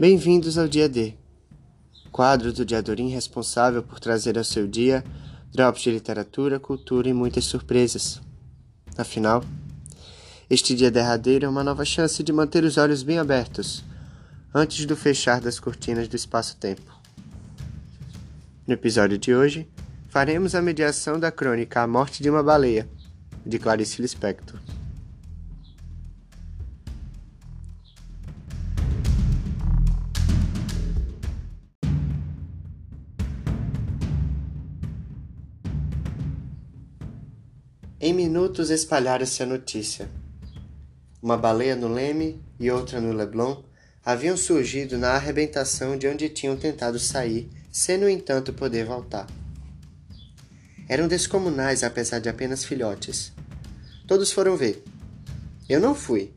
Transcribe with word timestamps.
Bem-vindos 0.00 0.56
ao 0.56 0.66
Dia 0.66 0.88
D, 0.88 1.12
quadro 2.10 2.54
do 2.54 2.64
Diadorim 2.64 3.10
responsável 3.10 3.82
por 3.82 4.00
trazer 4.00 4.38
ao 4.38 4.44
seu 4.44 4.66
dia 4.66 5.04
drops 5.52 5.82
de 5.82 5.90
literatura, 5.90 6.58
cultura 6.58 7.10
e 7.10 7.12
muitas 7.12 7.44
surpresas. 7.44 8.18
Afinal, 8.96 9.44
este 10.48 10.74
dia 10.74 10.90
derradeiro 10.90 11.44
é 11.44 11.48
uma 11.50 11.62
nova 11.62 11.84
chance 11.84 12.22
de 12.22 12.32
manter 12.32 12.64
os 12.64 12.78
olhos 12.78 13.02
bem 13.02 13.18
abertos 13.18 13.84
antes 14.54 14.86
do 14.86 14.96
fechar 14.96 15.38
das 15.38 15.60
cortinas 15.60 16.08
do 16.08 16.16
espaço-tempo. 16.16 16.98
No 18.66 18.72
episódio 18.72 19.18
de 19.18 19.34
hoje, 19.34 19.68
faremos 20.08 20.54
a 20.54 20.62
mediação 20.62 21.20
da 21.20 21.30
crônica 21.30 21.82
A 21.82 21.86
Morte 21.86 22.22
de 22.22 22.30
uma 22.30 22.42
Baleia, 22.42 22.88
de 23.44 23.58
Clarice 23.58 24.00
Lispector. 24.00 24.58
Em 38.02 38.14
minutos 38.14 38.70
espalhara-se 38.70 39.42
a 39.42 39.46
notícia. 39.46 40.08
Uma 41.22 41.36
baleia 41.36 41.76
no 41.76 41.86
Leme 41.86 42.42
e 42.58 42.70
outra 42.70 42.98
no 42.98 43.12
Leblon 43.12 43.62
haviam 44.02 44.38
surgido 44.38 44.96
na 44.96 45.10
arrebentação 45.10 45.98
de 45.98 46.08
onde 46.08 46.30
tinham 46.30 46.56
tentado 46.56 46.98
sair, 46.98 47.50
sem 47.70 47.98
no 47.98 48.08
entanto 48.08 48.54
poder 48.54 48.86
voltar. 48.86 49.26
Eram 50.88 51.06
descomunais 51.06 51.84
apesar 51.84 52.20
de 52.20 52.30
apenas 52.30 52.64
filhotes. 52.64 53.34
Todos 54.06 54.32
foram 54.32 54.56
ver. 54.56 54.82
Eu 55.68 55.78
não 55.78 55.94
fui. 55.94 56.32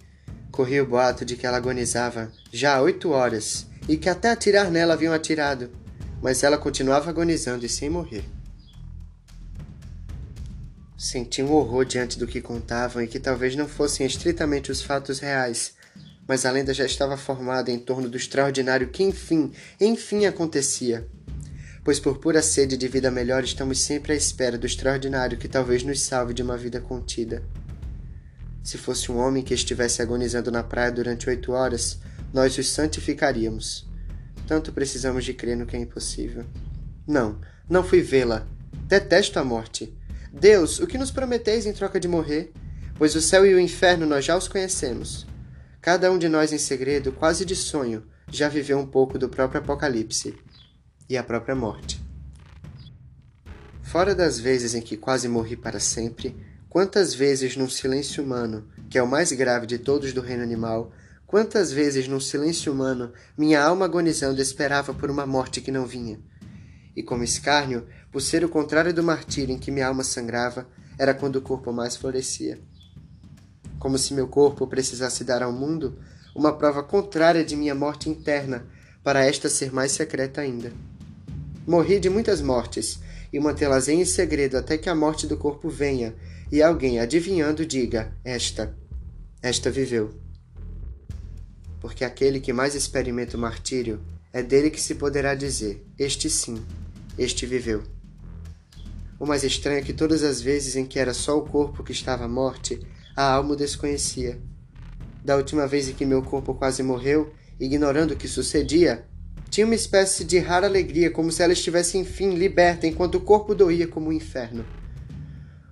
Corri 0.51 0.81
o 0.81 0.85
boato 0.85 1.23
de 1.23 1.37
que 1.37 1.47
ela 1.47 1.55
agonizava 1.55 2.29
já 2.51 2.75
há 2.75 2.81
oito 2.81 3.11
horas 3.11 3.65
e 3.87 3.95
que 3.95 4.09
até 4.09 4.31
atirar 4.31 4.69
nela 4.69 4.95
haviam 4.95 5.13
atirado, 5.13 5.71
mas 6.21 6.43
ela 6.43 6.57
continuava 6.57 7.09
agonizando 7.09 7.65
e 7.65 7.69
sem 7.69 7.89
morrer. 7.89 8.25
Senti 11.03 11.43
um 11.43 11.51
horror 11.51 11.83
diante 11.83 12.17
do 12.17 12.25
que 12.25 12.39
contavam 12.39 13.03
e 13.03 13.07
que 13.07 13.19
talvez 13.19 13.57
não 13.57 13.67
fossem 13.67 14.07
estritamente 14.07 14.71
os 14.71 14.81
fatos 14.81 15.19
reais, 15.19 15.73
mas 16.25 16.45
a 16.45 16.51
lenda 16.51 16.73
já 16.73 16.85
estava 16.85 17.17
formada 17.17 17.69
em 17.69 17.77
torno 17.77 18.07
do 18.07 18.15
extraordinário 18.15 18.87
que 18.87 19.03
enfim, 19.03 19.51
enfim 19.81 20.25
acontecia. 20.25 21.05
Pois 21.83 21.99
por 21.99 22.19
pura 22.19 22.41
sede 22.41 22.77
de 22.77 22.87
vida 22.87 23.11
melhor 23.11 23.43
estamos 23.43 23.81
sempre 23.81 24.13
à 24.13 24.15
espera 24.15 24.57
do 24.57 24.65
extraordinário 24.65 25.37
que 25.37 25.49
talvez 25.49 25.83
nos 25.83 25.99
salve 25.99 26.33
de 26.33 26.41
uma 26.41 26.55
vida 26.55 26.79
contida. 26.79 27.43
Se 28.63 28.77
fosse 28.77 29.11
um 29.11 29.17
homem 29.17 29.43
que 29.43 29.53
estivesse 29.53 30.01
agonizando 30.01 30.49
na 30.49 30.63
praia 30.63 30.89
durante 30.89 31.27
oito 31.29 31.51
horas, 31.51 31.99
nós 32.31 32.57
os 32.57 32.69
santificaríamos. 32.69 33.85
Tanto 34.47 34.71
precisamos 34.71 35.25
de 35.25 35.33
crer 35.33 35.57
no 35.57 35.65
que 35.65 35.75
é 35.75 35.79
impossível. 35.81 36.45
Não, 37.05 37.41
não 37.69 37.83
fui 37.83 37.99
vê-la. 37.99 38.47
Detesto 38.87 39.37
a 39.37 39.43
morte 39.43 39.93
Deus, 40.35 40.79
o 40.79 40.87
que 40.87 40.97
nos 40.97 41.11
prometeis 41.11 41.67
em 41.67 41.73
troca 41.73 41.99
de 41.99 42.07
morrer? 42.07 42.51
Pois 42.97 43.13
o 43.13 43.21
céu 43.21 43.45
e 43.45 43.53
o 43.53 43.59
inferno 43.59 44.07
nós 44.07 44.25
já 44.25 44.35
os 44.35 44.47
conhecemos. 44.47 45.27
Cada 45.79 46.11
um 46.11 46.17
de 46.17 46.27
nós 46.27 46.51
em 46.51 46.57
segredo, 46.57 47.11
quase 47.11 47.45
de 47.45 47.55
sonho, 47.55 48.03
já 48.31 48.49
viveu 48.49 48.79
um 48.79 48.85
pouco 48.85 49.19
do 49.19 49.29
próprio 49.29 49.61
Apocalipse 49.61 50.35
e 51.07 51.15
a 51.15 51.23
própria 51.23 51.55
morte. 51.55 52.01
Fora 53.83 54.15
das 54.15 54.39
vezes 54.39 54.73
em 54.73 54.81
que 54.81 54.97
quase 54.97 55.27
morri 55.27 55.55
para 55.55 55.79
sempre, 55.79 56.35
quantas 56.67 57.13
vezes 57.13 57.55
num 57.55 57.69
silêncio 57.69 58.23
humano, 58.23 58.67
que 58.89 58.97
é 58.97 59.03
o 59.03 59.07
mais 59.07 59.31
grave 59.31 59.67
de 59.67 59.77
todos 59.77 60.13
do 60.13 60.21
reino 60.21 60.41
animal, 60.41 60.91
quantas 61.27 61.71
vezes 61.71 62.07
num 62.07 62.19
silêncio 62.19 62.73
humano 62.73 63.13
minha 63.37 63.61
alma 63.61 63.85
agonizando 63.85 64.41
esperava 64.41 64.95
por 64.95 65.11
uma 65.11 65.27
morte 65.27 65.61
que 65.61 65.71
não 65.71 65.85
vinha 65.85 66.19
e 66.95 67.01
como 67.01 67.23
escárnio, 67.23 67.87
por 68.13 68.21
ser 68.21 68.45
o 68.45 68.49
contrário 68.49 68.93
do 68.93 69.01
martírio 69.01 69.55
em 69.55 69.57
que 69.57 69.71
minha 69.71 69.87
alma 69.87 70.03
sangrava, 70.03 70.67
era 70.99 71.15
quando 71.15 71.37
o 71.37 71.41
corpo 71.41 71.73
mais 71.73 71.95
florescia. 71.95 72.59
Como 73.79 73.97
se 73.97 74.13
meu 74.13 74.27
corpo 74.27 74.67
precisasse 74.67 75.23
dar 75.23 75.41
ao 75.41 75.51
mundo 75.51 75.97
uma 76.35 76.55
prova 76.55 76.83
contrária 76.83 77.43
de 77.43 77.55
minha 77.55 77.73
morte 77.73 78.09
interna, 78.09 78.67
para 79.03 79.25
esta 79.25 79.49
ser 79.49 79.73
mais 79.73 79.91
secreta 79.91 80.41
ainda. 80.41 80.71
Morri 81.65 81.99
de 81.99 82.09
muitas 82.09 82.39
mortes, 82.39 82.99
e 83.33 83.39
mantê-las 83.39 83.87
em 83.87 84.05
segredo 84.05 84.57
até 84.57 84.77
que 84.77 84.89
a 84.89 84.95
morte 84.95 85.25
do 85.25 85.35
corpo 85.35 85.67
venha, 85.67 86.13
e 86.51 86.61
alguém, 86.61 86.99
adivinhando, 86.99 87.65
diga: 87.65 88.15
Esta, 88.23 88.77
esta 89.41 89.71
viveu. 89.71 90.13
Porque 91.81 92.05
aquele 92.05 92.39
que 92.39 92.53
mais 92.53 92.75
experimenta 92.75 93.35
o 93.37 93.39
martírio, 93.39 93.99
é 94.31 94.43
dele 94.43 94.69
que 94.69 94.79
se 94.79 94.95
poderá 94.95 95.33
dizer: 95.33 95.83
Este 95.97 96.29
sim, 96.29 96.63
este 97.17 97.47
viveu. 97.47 97.83
O 99.19 99.25
mais 99.25 99.43
estranho 99.43 99.79
é 99.79 99.81
que 99.81 99.93
todas 99.93 100.23
as 100.23 100.41
vezes 100.41 100.75
em 100.75 100.85
que 100.85 100.99
era 100.99 101.13
só 101.13 101.37
o 101.37 101.45
corpo 101.45 101.83
que 101.83 101.91
estava 101.91 102.25
à 102.25 102.27
morte, 102.27 102.79
a 103.15 103.31
alma 103.31 103.53
o 103.53 103.55
desconhecia. 103.55 104.41
Da 105.23 105.35
última 105.37 105.67
vez 105.67 105.87
em 105.87 105.93
que 105.93 106.05
meu 106.05 106.21
corpo 106.21 106.53
quase 106.53 106.83
morreu, 106.83 107.31
ignorando 107.59 108.11
o 108.11 108.17
que 108.17 108.27
sucedia, 108.27 109.05
tinha 109.49 109.65
uma 109.65 109.75
espécie 109.75 110.23
de 110.23 110.39
rara 110.39 110.67
alegria, 110.67 111.11
como 111.11 111.31
se 111.31 111.43
ela 111.43 111.53
estivesse 111.53 111.97
enfim 111.97 112.35
liberta, 112.35 112.87
enquanto 112.87 113.15
o 113.15 113.21
corpo 113.21 113.53
doía 113.53 113.87
como 113.87 114.09
um 114.09 114.13
inferno. 114.13 114.65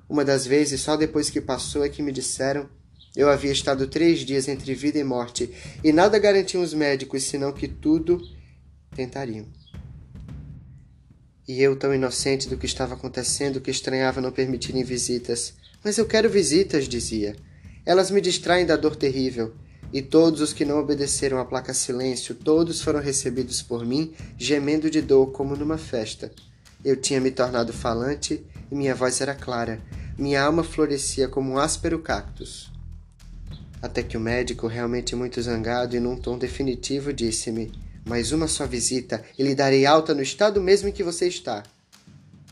Uma 0.07 0.24
das 0.24 0.46
vezes, 0.46 0.81
só 0.81 0.96
depois 0.96 1.30
que 1.30 1.41
passou, 1.41 1.84
é 1.84 1.90
que 1.90 2.03
me 2.03 2.12
disseram 2.12 2.69
eu 3.16 3.30
havia 3.30 3.51
estado 3.51 3.88
três 3.88 4.19
dias 4.19 4.47
entre 4.47 4.74
vida 4.74 4.97
e 4.97 5.03
morte, 5.03 5.53
e 5.84 5.91
nada 5.91 6.18
garantiam 6.18 6.63
os 6.63 6.74
médicos 6.74 7.24
senão 7.24 7.51
que 7.51 7.68
tudo 7.68 8.22
tentariam. 8.96 9.46
E 11.47 11.62
eu, 11.62 11.75
tão 11.75 11.94
inocente 11.94 12.47
do 12.47 12.57
que 12.57 12.66
estava 12.66 12.94
acontecendo, 12.94 13.59
que 13.59 13.72
estranhava 13.72 14.22
não 14.22 14.31
permitirem 14.31 14.84
visitas. 14.84 15.53
Mas 15.84 15.97
eu 15.97 16.06
quero 16.06 16.29
visitas, 16.29 16.88
dizia. 16.88 17.35
Elas 17.85 18.12
me 18.12 18.22
distraem 18.22 18.66
da 18.66 18.75
dor 18.75 18.96
terrível. 18.96 19.53
E 19.91 20.01
todos 20.01 20.40
os 20.40 20.53
que 20.53 20.63
não 20.63 20.80
obedeceram 20.80 21.40
à 21.40 21.46
placa 21.46 21.74
silêncio, 21.74 22.34
todos 22.35 22.81
foram 22.81 23.01
recebidos 23.01 23.62
por 23.62 23.85
mim, 23.85 24.13
gemendo 24.38 24.90
de 24.90 25.01
dor 25.01 25.31
como 25.31 25.56
numa 25.56 25.78
festa. 25.78 26.31
Eu 26.84 26.96
tinha 26.96 27.19
me 27.19 27.30
tornado 27.30 27.74
falante 27.74 28.44
e 28.72 28.75
minha 28.75 28.96
voz 28.96 29.19
era 29.19 29.35
clara. 29.35 29.81
Minha 30.18 30.44
alma 30.44 30.63
florescia 30.63 31.28
como 31.28 31.51
um 31.51 31.57
áspero 31.57 32.00
cactus. 32.00 32.72
Até 33.81 34.03
que 34.03 34.16
o 34.16 34.19
médico, 34.19 34.68
realmente 34.68 35.16
muito 35.16 35.41
zangado 35.41 35.96
e 35.96 36.00
num 36.00 36.16
tom 36.16 36.38
definitivo, 36.38 37.12
disse-me: 37.12 37.72
mais 38.06 38.31
uma 38.31 38.47
só 38.47 38.66
visita 38.66 39.23
e 39.38 39.44
lhe 39.44 39.56
darei 39.56 39.85
alta 39.85 40.13
no 40.13 40.22
estado 40.22 40.62
mesmo 40.62 40.89
em 40.89 40.91
que 40.91 41.03
você 41.03 41.28
está. 41.28 41.63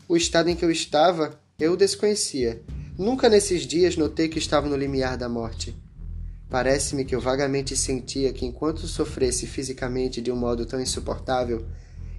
O 0.08 0.16
estado 0.16 0.48
em 0.48 0.56
que 0.56 0.64
eu 0.64 0.70
estava, 0.70 1.38
eu 1.58 1.72
o 1.72 1.76
desconhecia. 1.76 2.62
Nunca 2.98 3.28
nesses 3.28 3.66
dias 3.66 3.96
notei 3.96 4.28
que 4.28 4.38
estava 4.38 4.68
no 4.68 4.76
limiar 4.76 5.16
da 5.16 5.28
morte. 5.28 5.74
Parece-me 6.48 7.04
que 7.04 7.14
eu 7.14 7.20
vagamente 7.20 7.76
sentia 7.76 8.32
que 8.32 8.44
enquanto 8.44 8.88
sofresse 8.88 9.46
fisicamente 9.46 10.20
de 10.20 10.32
um 10.32 10.36
modo 10.36 10.66
tão 10.66 10.80
insuportável, 10.80 11.64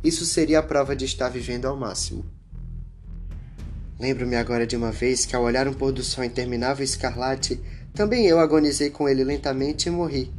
isso 0.03 0.25
seria 0.25 0.59
a 0.59 0.63
prova 0.63 0.95
de 0.95 1.05
estar 1.05 1.29
vivendo 1.29 1.65
ao 1.65 1.77
máximo. 1.77 2.25
Lembro-me 3.99 4.35
agora 4.35 4.65
de 4.65 4.75
uma 4.75 4.91
vez 4.91 5.25
que, 5.25 5.35
ao 5.35 5.43
olhar 5.43 5.67
um 5.67 5.73
pôr 5.73 5.91
do 5.91 6.03
sol 6.03 6.23
interminável 6.23 6.83
escarlate, 6.83 7.59
também 7.93 8.25
eu 8.25 8.39
agonizei 8.39 8.89
com 8.89 9.07
ele 9.07 9.23
lentamente 9.23 9.89
e 9.89 9.91
morri, 9.91 10.31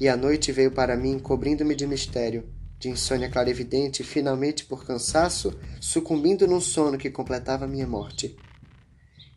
e 0.00 0.08
a 0.08 0.16
noite 0.16 0.52
veio 0.52 0.70
para 0.70 0.96
mim 0.96 1.18
cobrindo-me 1.18 1.74
de 1.74 1.86
mistério, 1.86 2.48
de 2.78 2.88
insônia 2.88 3.30
clarividente, 3.30 4.02
e 4.02 4.04
finalmente, 4.04 4.64
por 4.64 4.84
cansaço, 4.84 5.58
sucumbindo 5.80 6.46
num 6.46 6.60
sono 6.60 6.98
que 6.98 7.10
completava 7.10 7.66
minha 7.66 7.86
morte. 7.86 8.36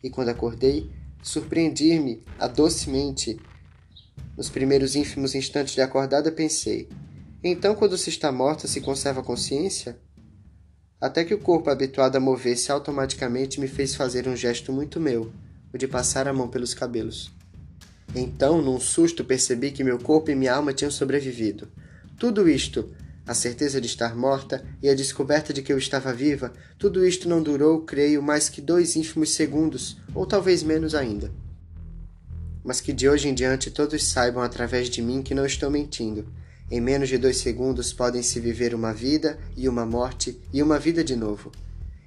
E 0.02 0.10
quando 0.10 0.28
acordei, 0.28 0.90
surpreendi-me, 1.22 2.22
docemente. 2.54 3.40
Nos 4.36 4.48
primeiros 4.48 4.94
ínfimos 4.94 5.34
instantes 5.34 5.74
de 5.74 5.80
acordada, 5.80 6.30
pensei: 6.30 6.88
então, 7.42 7.74
quando 7.74 7.96
se 7.96 8.10
está 8.10 8.30
morta, 8.30 8.68
se 8.68 8.82
conserva 8.82 9.20
a 9.20 9.24
consciência? 9.24 9.98
Até 11.00 11.24
que 11.24 11.32
o 11.32 11.38
corpo 11.38 11.70
habituado 11.70 12.16
a 12.16 12.20
mover-se 12.20 12.70
automaticamente 12.70 13.58
me 13.58 13.66
fez 13.66 13.94
fazer 13.94 14.28
um 14.28 14.36
gesto 14.36 14.70
muito 14.70 15.00
meu, 15.00 15.32
o 15.72 15.78
de 15.78 15.88
passar 15.88 16.28
a 16.28 16.32
mão 16.34 16.48
pelos 16.48 16.74
cabelos. 16.74 17.32
Então, 18.14 18.60
num 18.60 18.80
susto, 18.80 19.24
percebi 19.24 19.70
que 19.70 19.84
meu 19.84 19.98
corpo 19.98 20.30
e 20.30 20.34
minha 20.34 20.54
alma 20.54 20.72
tinham 20.72 20.90
sobrevivido. 20.90 21.68
Tudo 22.18 22.48
isto, 22.48 22.90
a 23.26 23.34
certeza 23.34 23.80
de 23.80 23.86
estar 23.86 24.16
morta 24.16 24.64
e 24.82 24.88
a 24.88 24.94
descoberta 24.94 25.52
de 25.52 25.62
que 25.62 25.72
eu 25.72 25.78
estava 25.78 26.12
viva, 26.12 26.52
tudo 26.78 27.06
isto 27.06 27.28
não 27.28 27.42
durou, 27.42 27.82
creio, 27.82 28.20
mais 28.20 28.48
que 28.48 28.60
dois 28.60 28.96
ínfimos 28.96 29.34
segundos, 29.34 29.96
ou 30.12 30.26
talvez 30.26 30.62
menos 30.62 30.94
ainda. 30.94 31.30
Mas 32.64 32.80
que 32.80 32.92
de 32.92 33.08
hoje 33.08 33.28
em 33.28 33.34
diante 33.34 33.70
todos 33.70 34.04
saibam 34.08 34.42
através 34.42 34.90
de 34.90 35.00
mim 35.00 35.22
que 35.22 35.34
não 35.34 35.46
estou 35.46 35.70
mentindo. 35.70 36.26
Em 36.70 36.80
menos 36.80 37.08
de 37.08 37.18
dois 37.18 37.36
segundos 37.36 37.92
podem 37.92 38.22
se 38.22 38.40
viver 38.40 38.74
uma 38.74 38.92
vida 38.92 39.38
e 39.56 39.68
uma 39.68 39.86
morte 39.86 40.38
e 40.52 40.62
uma 40.62 40.78
vida 40.78 41.02
de 41.02 41.14
novo. 41.14 41.52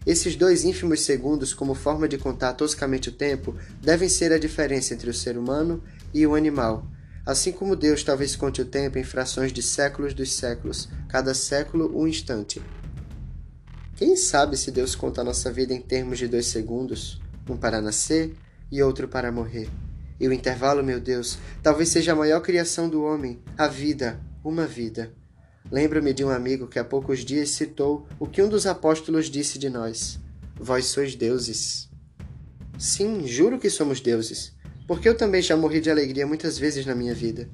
Esses 0.05 0.35
dois 0.35 0.65
ínfimos 0.65 1.01
segundos, 1.01 1.53
como 1.53 1.73
forma 1.73 2.09
de 2.09 2.17
contar 2.17 2.53
toscamente 2.53 3.07
o 3.07 3.11
tempo, 3.13 3.55
devem 3.81 4.09
ser 4.09 4.33
a 4.33 4.37
diferença 4.37 4.93
entre 4.93 5.09
o 5.09 5.13
ser 5.13 5.37
humano 5.37 5.81
e 6.13 6.25
o 6.27 6.35
animal, 6.35 6.87
Assim 7.25 7.53
como 7.53 7.75
Deus 7.75 8.03
talvez 8.03 8.35
conte 8.35 8.61
o 8.61 8.65
tempo 8.65 8.97
em 8.99 9.03
frações 9.03 9.53
de 9.53 9.63
séculos 9.63 10.13
dos 10.13 10.33
séculos, 10.33 10.89
cada 11.07 11.33
século 11.33 11.97
um 11.97 12.05
instante. 12.05 12.61
Quem 13.95 14.17
sabe 14.17 14.57
se 14.57 14.71
Deus 14.71 14.93
conta 14.93 15.21
a 15.21 15.23
nossa 15.23 15.49
vida 15.49 15.73
em 15.73 15.79
termos 15.79 16.17
de 16.17 16.27
dois 16.27 16.47
segundos, 16.47 17.21
um 17.49 17.55
para 17.55 17.79
nascer 17.79 18.35
e 18.69 18.83
outro 18.83 19.07
para 19.07 19.31
morrer? 19.31 19.69
E 20.19 20.27
o 20.27 20.33
intervalo, 20.33 20.83
meu 20.83 20.99
Deus, 20.99 21.37
talvez 21.61 21.89
seja 21.89 22.11
a 22.11 22.15
maior 22.15 22.41
criação 22.41 22.89
do 22.89 23.03
homem, 23.03 23.39
a 23.57 23.69
vida, 23.69 24.19
uma 24.43 24.67
vida. 24.67 25.13
Lembro-me 25.71 26.13
de 26.13 26.25
um 26.25 26.29
amigo 26.29 26.67
que 26.67 26.77
há 26.77 26.83
poucos 26.83 27.19
dias 27.19 27.51
citou 27.51 28.05
o 28.19 28.27
que 28.27 28.41
um 28.41 28.49
dos 28.49 28.65
apóstolos 28.65 29.29
disse 29.29 29.57
de 29.57 29.69
nós: 29.69 30.19
Vós 30.59 30.87
sois 30.87 31.15
deuses. 31.15 31.89
Sim, 32.77 33.25
juro 33.25 33.57
que 33.57 33.69
somos 33.69 34.01
deuses, 34.01 34.53
porque 34.93 35.09
eu 35.09 35.17
também 35.17 35.41
já 35.41 35.57
morri 35.57 35.81
de 35.81 35.89
alegria 35.89 36.27
muitas 36.27 36.59
vezes 36.59 36.85
na 36.85 36.93
minha 36.93 37.15
vida. 37.15 37.49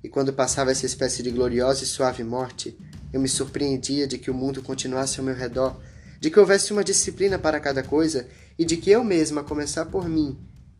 E 0.00 0.08
quando 0.08 0.32
passava 0.32 0.70
essa 0.70 0.86
espécie 0.86 1.24
de 1.24 1.30
gloriosa 1.32 1.82
e 1.82 1.86
suave 1.88 2.22
morte, 2.22 2.78
eu 3.12 3.20
me 3.20 3.28
surpreendia 3.28 4.06
de 4.06 4.16
que 4.16 4.30
o 4.30 4.34
mundo 4.34 4.62
continuasse 4.62 5.18
ao 5.18 5.26
meu 5.26 5.34
redor, 5.34 5.76
de 6.20 6.30
que 6.30 6.38
houvesse 6.38 6.72
uma 6.72 6.84
disciplina 6.84 7.36
para 7.36 7.58
cada 7.58 7.82
coisa 7.82 8.28
e 8.56 8.64
de 8.64 8.76
que 8.76 8.92
eu 8.92 9.02
mesma, 9.02 9.40
a 9.40 9.44
começar 9.44 9.86
por 9.86 10.08
mim, 10.08 10.38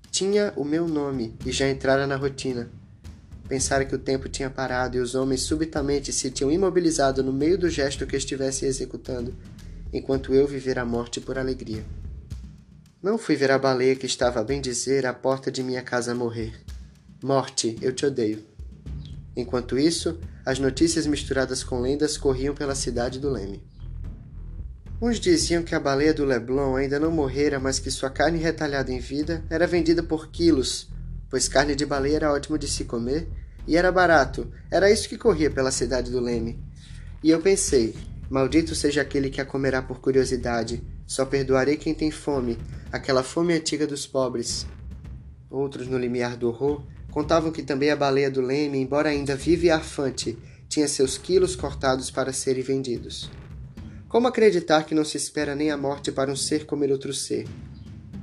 tinha 0.08 0.52
o 0.54 0.64
meu 0.64 0.86
nome 0.86 1.34
e 1.44 1.50
já 1.50 1.68
entrara 1.68 2.06
na 2.06 2.14
rotina. 2.14 2.70
Pensara 3.48 3.84
que 3.84 3.96
o 3.96 3.98
tempo 3.98 4.28
tinha 4.28 4.48
parado 4.48 4.96
e 4.96 5.00
os 5.00 5.16
homens 5.16 5.40
subitamente 5.40 6.12
se 6.12 6.30
tinham 6.30 6.52
imobilizado 6.52 7.24
no 7.24 7.32
meio 7.32 7.58
do 7.58 7.68
gesto 7.68 8.06
que 8.06 8.14
estivessem 8.14 8.68
executando, 8.68 9.34
enquanto 9.92 10.32
eu 10.32 10.46
vivera 10.46 10.82
a 10.82 10.86
morte 10.86 11.20
por 11.20 11.36
alegria. 11.36 11.84
Não 13.04 13.18
fui 13.18 13.36
ver 13.36 13.50
a 13.50 13.58
baleia 13.58 13.94
que 13.94 14.06
estava, 14.06 14.40
a 14.40 14.42
bem 14.42 14.62
dizer, 14.62 15.04
à 15.04 15.12
porta 15.12 15.52
de 15.52 15.62
minha 15.62 15.82
casa 15.82 16.14
morrer. 16.14 16.58
Morte, 17.22 17.76
eu 17.82 17.92
te 17.92 18.06
odeio. 18.06 18.42
Enquanto 19.36 19.78
isso, 19.78 20.18
as 20.42 20.58
notícias 20.58 21.06
misturadas 21.06 21.62
com 21.62 21.82
lendas 21.82 22.16
corriam 22.16 22.54
pela 22.54 22.74
cidade 22.74 23.18
do 23.18 23.28
Leme. 23.28 23.62
Uns 25.02 25.20
diziam 25.20 25.62
que 25.62 25.74
a 25.74 25.78
baleia 25.78 26.14
do 26.14 26.24
Leblon 26.24 26.76
ainda 26.76 26.98
não 26.98 27.10
morrera, 27.10 27.60
mas 27.60 27.78
que 27.78 27.90
sua 27.90 28.08
carne 28.08 28.38
retalhada 28.38 28.90
em 28.90 29.00
vida 29.00 29.44
era 29.50 29.66
vendida 29.66 30.02
por 30.02 30.30
quilos 30.30 30.88
pois 31.28 31.46
carne 31.46 31.74
de 31.74 31.84
baleia 31.84 32.16
era 32.16 32.32
ótimo 32.32 32.56
de 32.56 32.68
se 32.68 32.84
comer 32.84 33.28
e 33.66 33.76
era 33.76 33.90
barato. 33.90 34.50
Era 34.70 34.90
isso 34.90 35.08
que 35.08 35.18
corria 35.18 35.50
pela 35.50 35.72
cidade 35.72 36.10
do 36.10 36.20
Leme. 36.20 36.62
E 37.22 37.28
eu 37.28 37.40
pensei: 37.40 37.94
maldito 38.30 38.74
seja 38.74 39.02
aquele 39.02 39.28
que 39.28 39.40
a 39.40 39.44
comerá 39.44 39.82
por 39.82 40.00
curiosidade. 40.00 40.80
Só 41.06 41.24
perdoarei 41.24 41.76
quem 41.76 41.94
tem 41.94 42.10
fome, 42.10 42.58
aquela 42.90 43.22
fome 43.22 43.52
antiga 43.52 43.86
dos 43.86 44.06
pobres. 44.06 44.66
Outros, 45.50 45.86
no 45.86 45.98
limiar 45.98 46.36
do 46.36 46.48
horror, 46.48 46.82
contavam 47.10 47.52
que 47.52 47.62
também 47.62 47.90
a 47.90 47.96
baleia 47.96 48.30
do 48.30 48.40
Leme, 48.40 48.78
embora 48.78 49.10
ainda 49.10 49.36
viva 49.36 49.66
e 49.66 49.70
arfante, 49.70 50.36
tinha 50.68 50.88
seus 50.88 51.16
quilos 51.16 51.54
cortados 51.54 52.10
para 52.10 52.32
serem 52.32 52.62
vendidos. 52.62 53.30
Como 54.08 54.26
acreditar 54.26 54.84
que 54.84 54.94
não 54.94 55.04
se 55.04 55.16
espera 55.16 55.54
nem 55.54 55.70
a 55.70 55.76
morte 55.76 56.10
para 56.10 56.30
um 56.30 56.36
ser 56.36 56.66
comer 56.66 56.90
outro 56.90 57.12
ser? 57.12 57.46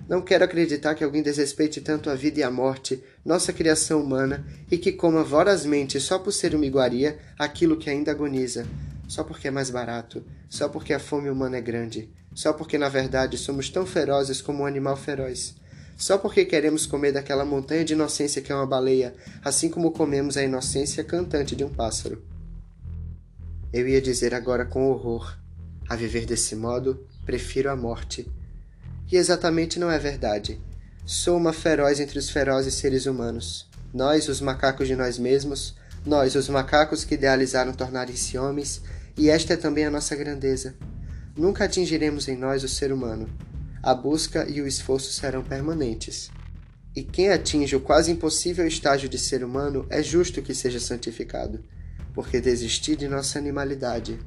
Não 0.10 0.22
quero 0.22 0.44
acreditar 0.44 0.94
que 0.96 1.04
alguém 1.04 1.24
desrespeite 1.24 1.80
tanto 1.80 2.10
a 2.10 2.16
vida 2.16 2.42
e 2.42 2.44
a 2.44 2.52
morte, 2.52 3.02
nossa 3.24 3.54
criação 3.54 4.02
humana, 4.02 4.46
e 4.70 4.78
que 4.78 4.92
coma 4.92 5.24
vorazmente, 5.24 6.00
só 6.02 6.20
por 6.20 6.34
ser 6.34 6.54
uma 6.54 6.66
iguaria, 6.66 7.18
aquilo 7.40 7.78
que 7.78 7.90
ainda 7.90 8.12
agoniza, 8.12 8.66
só 9.08 9.24
porque 9.24 9.48
é 9.48 9.52
mais 9.52 9.70
barato, 9.70 10.22
só 10.50 10.68
porque 10.68 10.94
a 10.94 11.00
fome 11.00 11.30
humana 11.30 11.58
é 11.58 11.62
grande, 11.62 12.10
só 12.34 12.54
porque 12.54 12.78
na 12.78 12.90
verdade 12.90 13.38
somos 13.38 13.70
tão 13.70 13.86
ferozes 13.86 14.42
como 14.42 14.64
um 14.64 14.66
animal 14.66 14.96
feroz. 14.96 15.56
Só 15.98 16.18
porque 16.18 16.46
queremos 16.46 16.86
comer 16.86 17.12
daquela 17.12 17.46
montanha 17.46 17.86
de 17.86 17.94
inocência 17.94 18.42
que 18.42 18.52
é 18.52 18.56
uma 18.56 18.66
baleia, 18.66 19.14
assim 19.44 19.70
como 19.70 19.92
comemos 19.92 20.38
a 20.38 20.44
inocência 20.44 21.04
cantante 21.04 21.56
de 21.56 21.64
um 21.64 21.70
pássaro. 21.70 22.24
Eu 23.72 23.88
ia 23.88 24.02
dizer 24.02 24.34
agora 24.34 24.66
com 24.66 24.90
horror: 24.90 25.38
a 25.88 25.96
viver 25.96 26.26
desse 26.26 26.56
modo, 26.56 27.06
prefiro 27.26 27.70
a 27.70 27.76
morte 27.76 28.28
e 29.12 29.18
exatamente 29.18 29.78
não 29.78 29.92
é 29.92 30.00
verdade. 30.00 30.60
Sou 31.06 31.36
uma 31.36 31.52
feroz 31.52 32.00
entre 32.00 32.18
os 32.18 32.30
ferozes 32.30 32.76
seres 32.76 33.06
humanos. 33.06 33.70
Nós, 33.94 34.30
os 34.30 34.40
macacos 34.40 34.88
de 34.88 34.96
nós 34.96 35.20
mesmos, 35.20 35.76
nós, 36.06 36.34
os 36.36 36.48
macacos 36.48 37.04
que 37.04 37.16
idealizaram 37.16 37.74
tornarem-se 37.74 38.38
homens, 38.38 38.82
e 39.18 39.30
esta 39.30 39.54
é 39.54 39.58
também 39.58 39.86
a 39.86 39.92
nossa 39.92 40.16
grandeza. 40.16 40.76
Nunca 41.42 41.66
atingiremos 41.66 42.28
em 42.28 42.38
nós 42.38 42.64
o 42.64 42.68
ser 42.68 42.94
humano. 42.94 43.28
A 43.82 43.96
busca 43.96 44.48
e 44.48 44.62
o 44.62 44.68
esforço 44.68 45.12
serão 45.12 45.44
permanentes. 45.44 46.30
E 46.96 47.02
quem 47.02 47.32
atinge 47.32 47.76
o 47.76 47.82
quase 47.82 48.12
impossível 48.12 48.68
estágio 48.68 49.10
de 49.10 49.18
ser 49.18 49.44
humano 49.44 49.88
é 49.90 50.04
justo 50.04 50.44
que 50.44 50.54
seja 50.54 50.80
santificado, 50.80 51.64
porque 52.14 52.40
desistir 52.40 52.96
de 52.96 53.08
nossa 53.08 53.40
animalidade 53.40 54.20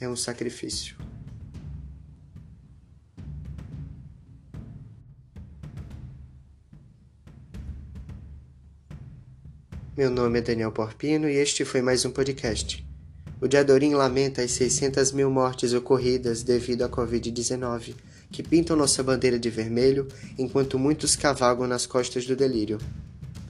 é 0.00 0.08
um 0.08 0.16
sacrifício. 0.16 0.96
Meu 9.94 10.10
nome 10.10 10.38
é 10.38 10.42
Daniel 10.42 10.72
Porpino 10.72 11.28
e 11.28 11.36
este 11.36 11.62
foi 11.66 11.82
mais 11.82 12.06
um 12.06 12.10
podcast. 12.10 12.90
O 13.42 13.48
Diadorim 13.48 13.92
lamenta 13.94 14.40
as 14.40 14.52
600 14.52 15.10
mil 15.10 15.28
mortes 15.28 15.72
ocorridas 15.72 16.44
devido 16.44 16.82
à 16.82 16.88
Covid-19, 16.88 17.96
que 18.30 18.40
pintam 18.40 18.76
nossa 18.76 19.02
bandeira 19.02 19.36
de 19.36 19.50
vermelho 19.50 20.06
enquanto 20.38 20.78
muitos 20.78 21.16
cavalgam 21.16 21.66
nas 21.66 21.84
costas 21.84 22.24
do 22.24 22.36
delírio. 22.36 22.78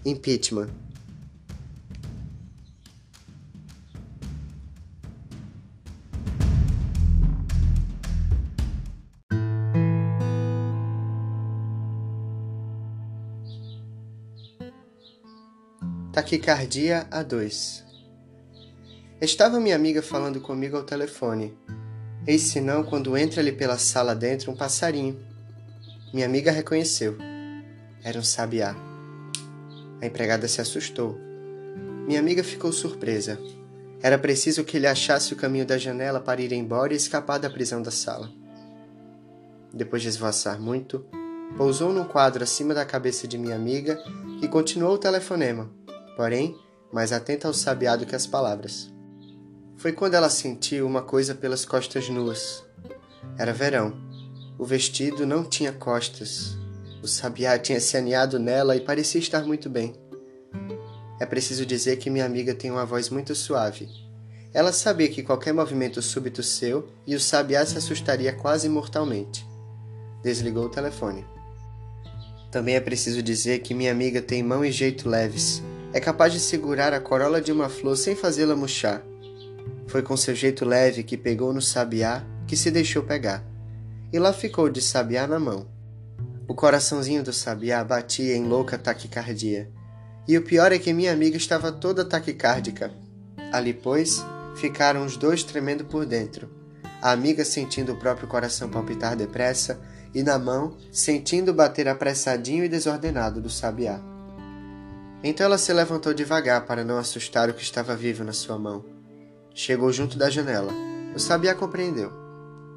Impeachment. 0.02 0.70
Taquicardia 16.14 17.06
a 17.10 17.22
2 17.22 17.91
Estava 19.22 19.60
minha 19.60 19.76
amiga 19.76 20.02
falando 20.02 20.40
comigo 20.40 20.76
ao 20.76 20.82
telefone. 20.82 21.56
Eis 22.26 22.42
senão 22.42 22.82
quando 22.82 23.16
entra 23.16 23.40
ali 23.40 23.52
pela 23.52 23.78
sala 23.78 24.14
dentro 24.14 24.50
um 24.50 24.56
passarinho. 24.56 25.16
Minha 26.12 26.26
amiga 26.26 26.50
reconheceu. 26.50 27.16
Era 28.02 28.18
um 28.18 28.24
sabiá. 28.24 28.74
A 30.00 30.06
empregada 30.06 30.48
se 30.48 30.60
assustou. 30.60 31.16
Minha 32.06 32.18
amiga 32.18 32.42
ficou 32.42 32.72
surpresa. 32.72 33.38
Era 34.02 34.18
preciso 34.18 34.64
que 34.64 34.76
ele 34.76 34.88
achasse 34.88 35.32
o 35.32 35.36
caminho 35.36 35.64
da 35.64 35.78
janela 35.78 36.20
para 36.20 36.42
ir 36.42 36.52
embora 36.52 36.92
e 36.92 36.96
escapar 36.96 37.38
da 37.38 37.48
prisão 37.48 37.80
da 37.80 37.92
sala. 37.92 38.28
Depois 39.72 40.02
de 40.02 40.08
esvoaçar 40.08 40.60
muito, 40.60 41.06
pousou 41.56 41.92
num 41.92 42.04
quadro 42.04 42.42
acima 42.42 42.74
da 42.74 42.84
cabeça 42.84 43.28
de 43.28 43.38
minha 43.38 43.54
amiga 43.54 44.02
e 44.42 44.48
continuou 44.48 44.94
o 44.94 44.98
telefonema 44.98 45.70
porém, 46.16 46.56
mais 46.92 47.12
atenta 47.12 47.48
ao 47.48 47.54
sabiá 47.54 47.96
do 47.96 48.06
que 48.06 48.14
às 48.14 48.26
palavras. 48.26 48.91
Foi 49.82 49.92
quando 49.92 50.14
ela 50.14 50.30
sentiu 50.30 50.86
uma 50.86 51.02
coisa 51.02 51.34
pelas 51.34 51.64
costas 51.64 52.08
nuas. 52.08 52.62
Era 53.36 53.52
verão. 53.52 53.92
O 54.56 54.64
vestido 54.64 55.26
não 55.26 55.42
tinha 55.42 55.72
costas. 55.72 56.56
O 57.02 57.08
sabiá 57.08 57.58
tinha 57.58 57.80
se 57.80 57.96
aninhado 57.96 58.38
nela 58.38 58.76
e 58.76 58.80
parecia 58.80 59.20
estar 59.20 59.44
muito 59.44 59.68
bem. 59.68 59.92
É 61.18 61.26
preciso 61.26 61.66
dizer 61.66 61.96
que 61.96 62.10
minha 62.10 62.24
amiga 62.24 62.54
tem 62.54 62.70
uma 62.70 62.86
voz 62.86 63.10
muito 63.10 63.34
suave. 63.34 63.88
Ela 64.54 64.72
sabia 64.72 65.08
que 65.08 65.20
qualquer 65.20 65.52
movimento 65.52 66.00
súbito 66.00 66.44
seu 66.44 66.88
e 67.04 67.16
o 67.16 67.20
sabiá 67.20 67.66
se 67.66 67.76
assustaria 67.76 68.32
quase 68.32 68.68
mortalmente. 68.68 69.44
Desligou 70.22 70.66
o 70.66 70.70
telefone. 70.70 71.26
Também 72.52 72.76
é 72.76 72.80
preciso 72.80 73.20
dizer 73.20 73.62
que 73.62 73.74
minha 73.74 73.90
amiga 73.90 74.22
tem 74.22 74.44
mão 74.44 74.64
e 74.64 74.70
jeito 74.70 75.08
leves 75.08 75.60
é 75.92 75.98
capaz 75.98 76.32
de 76.32 76.38
segurar 76.38 76.92
a 76.92 77.00
corola 77.00 77.40
de 77.40 77.50
uma 77.50 77.68
flor 77.68 77.96
sem 77.96 78.14
fazê-la 78.14 78.54
murchar. 78.54 79.02
Foi 79.92 80.00
com 80.00 80.16
seu 80.16 80.34
jeito 80.34 80.64
leve 80.64 81.02
que 81.02 81.18
pegou 81.18 81.52
no 81.52 81.60
sabiá 81.60 82.24
que 82.46 82.56
se 82.56 82.70
deixou 82.70 83.02
pegar, 83.02 83.44
e 84.10 84.18
lá 84.18 84.32
ficou 84.32 84.70
de 84.70 84.80
sabiá 84.80 85.26
na 85.26 85.38
mão. 85.38 85.66
O 86.48 86.54
coraçãozinho 86.54 87.22
do 87.22 87.30
sabiá 87.30 87.84
batia 87.84 88.34
em 88.34 88.42
louca 88.42 88.78
taquicardia, 88.78 89.70
e 90.26 90.38
o 90.38 90.40
pior 90.40 90.72
é 90.72 90.78
que 90.78 90.94
minha 90.94 91.12
amiga 91.12 91.36
estava 91.36 91.70
toda 91.70 92.06
taquicárdica. 92.06 92.90
Ali, 93.52 93.74
pois, 93.74 94.24
ficaram 94.56 95.04
os 95.04 95.18
dois 95.18 95.44
tremendo 95.44 95.84
por 95.84 96.06
dentro, 96.06 96.48
a 97.02 97.10
amiga 97.10 97.44
sentindo 97.44 97.92
o 97.92 97.98
próprio 97.98 98.26
coração 98.26 98.70
palpitar 98.70 99.14
depressa, 99.14 99.78
e 100.14 100.22
na 100.22 100.38
mão 100.38 100.74
sentindo 100.90 101.52
bater 101.52 101.86
apressadinho 101.86 102.64
e 102.64 102.68
desordenado 102.68 103.42
do 103.42 103.50
sabiá. 103.50 104.00
Então 105.22 105.44
ela 105.44 105.58
se 105.58 105.70
levantou 105.70 106.14
devagar 106.14 106.64
para 106.64 106.82
não 106.82 106.96
assustar 106.96 107.50
o 107.50 107.54
que 107.54 107.62
estava 107.62 107.94
vivo 107.94 108.24
na 108.24 108.32
sua 108.32 108.58
mão. 108.58 109.01
Chegou 109.54 109.92
junto 109.92 110.18
da 110.18 110.30
janela. 110.30 110.72
O 111.14 111.18
sabiá 111.18 111.54
compreendeu. 111.54 112.12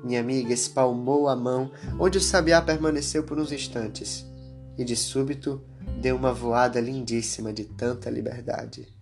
Minha 0.04 0.20
amiga 0.20 0.54
espalmou 0.54 1.28
a 1.28 1.36
mão, 1.36 1.72
onde 2.00 2.18
o 2.18 2.22
sabiá 2.22 2.62
permaneceu 2.62 3.24
por 3.24 3.40
uns 3.40 3.52
instantes, 3.52 4.26
e 4.78 4.84
de 4.84 4.96
súbito 4.96 5.64
deu 6.00 6.16
uma 6.16 6.34
voada 6.34 6.80
lindíssima 6.80 7.52
de 7.52 7.66
tanta 7.66 8.10
liberdade. 8.10 8.95